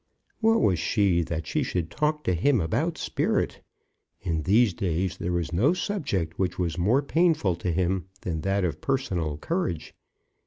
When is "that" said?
1.21-1.45, 8.41-8.65